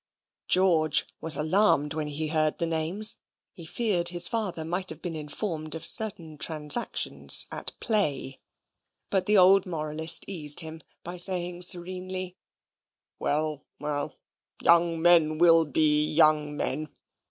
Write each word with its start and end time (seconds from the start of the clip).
George 0.47 1.05
was 1.21 1.37
alarmed 1.37 1.93
when 1.93 2.07
he 2.07 2.29
heard 2.29 2.57
the 2.57 2.65
names. 2.65 3.17
He 3.53 3.67
feared 3.67 4.09
his 4.09 4.27
father 4.27 4.65
might 4.65 4.89
have 4.89 4.99
been 4.99 5.15
informed 5.15 5.75
of 5.75 5.85
certain 5.85 6.39
transactions 6.39 7.45
at 7.51 7.73
play. 7.79 8.39
But 9.11 9.27
the 9.27 9.37
old 9.37 9.67
moralist 9.67 10.25
eased 10.27 10.61
him 10.61 10.81
by 11.03 11.17
saying 11.17 11.61
serenely: 11.61 12.35
"Well, 13.19 13.63
well, 13.79 14.15
young 14.63 14.99
men 14.99 15.37
will 15.37 15.65
be 15.65 16.03
young 16.03 16.57
men. 16.57 16.89